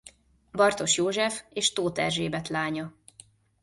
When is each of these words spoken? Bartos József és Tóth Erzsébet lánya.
Bartos 0.51 0.97
József 0.97 1.43
és 1.49 1.73
Tóth 1.73 1.99
Erzsébet 2.01 2.47
lánya. 2.47 2.93